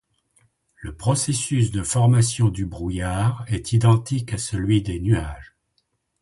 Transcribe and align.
Le 0.77 0.95
processus 0.95 1.69
de 1.69 1.83
formation 1.83 2.49
du 2.49 2.65
brouillard 2.65 3.45
est 3.47 3.71
identique 3.71 4.33
à 4.33 4.39
celui 4.39 4.81
des 4.81 4.99
nuages. 4.99 5.53